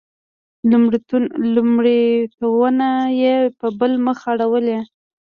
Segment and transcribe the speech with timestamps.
[1.55, 2.87] لومړیتونه
[3.21, 4.79] یې په بل مخ اړولي.